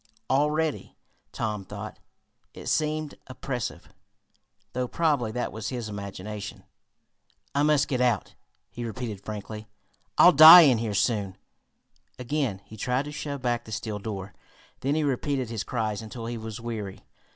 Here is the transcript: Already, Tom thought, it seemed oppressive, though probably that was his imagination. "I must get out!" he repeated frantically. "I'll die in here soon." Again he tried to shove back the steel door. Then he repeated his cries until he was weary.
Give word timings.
Already, 0.31 0.95
Tom 1.31 1.63
thought, 1.63 1.99
it 2.55 2.65
seemed 2.65 3.13
oppressive, 3.27 3.89
though 4.73 4.87
probably 4.87 5.31
that 5.31 5.51
was 5.51 5.69
his 5.69 5.87
imagination. 5.89 6.63
"I 7.53 7.61
must 7.61 7.87
get 7.87 8.01
out!" 8.01 8.33
he 8.71 8.83
repeated 8.83 9.23
frantically. 9.23 9.67
"I'll 10.17 10.31
die 10.31 10.61
in 10.61 10.79
here 10.79 10.95
soon." 10.95 11.37
Again 12.17 12.61
he 12.65 12.77
tried 12.77 13.05
to 13.05 13.11
shove 13.11 13.43
back 13.43 13.63
the 13.65 13.71
steel 13.71 13.99
door. 13.99 14.33
Then 14.79 14.95
he 14.95 15.03
repeated 15.03 15.51
his 15.51 15.63
cries 15.63 16.01
until 16.01 16.25
he 16.25 16.35
was 16.35 16.59
weary. 16.59 17.05